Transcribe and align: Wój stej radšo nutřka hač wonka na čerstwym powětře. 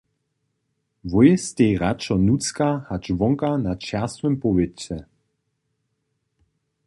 Wój 1.11 1.29
stej 1.45 1.71
radšo 1.83 2.15
nutřka 2.27 2.67
hač 2.89 3.05
wonka 3.19 3.51
na 3.65 3.73
čerstwym 3.85 4.35
powětře. 4.43 4.97